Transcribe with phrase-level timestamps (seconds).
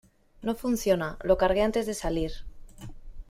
[0.41, 1.19] No funciona.
[1.23, 2.31] Lo cargué antes de salir.